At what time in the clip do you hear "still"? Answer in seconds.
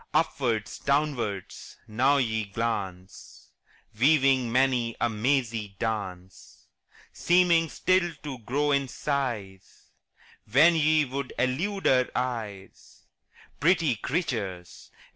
7.69-8.11